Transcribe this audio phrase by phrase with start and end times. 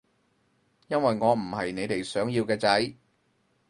[0.87, 2.95] 因為我唔係你哋想要嘅仔